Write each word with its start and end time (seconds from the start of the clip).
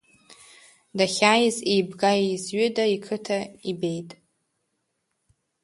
Дахьааиз 0.97 1.57
еибга-еизҩыда 1.71 2.85
иқыҭа 2.95 3.39
ибеит. 3.69 4.09